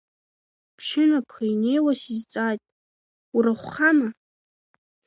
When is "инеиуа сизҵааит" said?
1.51-2.61